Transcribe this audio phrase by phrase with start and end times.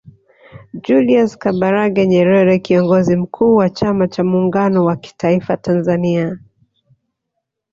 [0.83, 6.39] Julius Kambarage Nyerere Kiongozi Mkuu wa chama cha Muungano wa kitaifa Tanzania